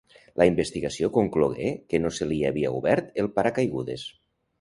[0.41, 4.07] La investigació conclogué que no se li havia obert el paracaigudes.